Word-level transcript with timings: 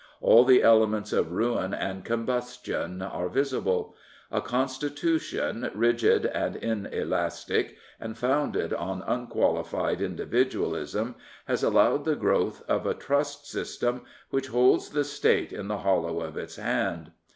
All 0.19 0.45
the 0.45 0.63
elements 0.63 1.13
of 1.13 1.31
ruin 1.31 1.75
and 1.75 2.03
combustion 2.03 3.03
are 3.03 3.29
visible. 3.29 3.95
A 4.31 4.41
Constitution, 4.41 5.69
rigid 5.75 6.25
and 6.25 6.55
inelastic 6.55 7.77
and 7.99 8.17
founded 8.17 8.73
on 8.73 9.03
unqualified 9.05 10.01
individualism, 10.01 11.13
has 11.45 11.61
allowed 11.61 12.05
the 12.05 12.15
growth 12.15 12.63
of 12.67 12.87
a 12.87 12.95
Trust 12.95 13.47
system 13.47 14.01
which 14.31 14.47
holds 14.47 14.89
the 14.89 15.03
State 15.03 15.53
in 15.53 15.67
the 15.67 15.77
hollow 15.77 16.21
of 16.21 16.35
its 16.35 16.55
hand. 16.55 17.11